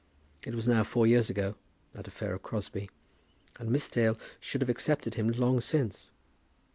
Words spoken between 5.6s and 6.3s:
since.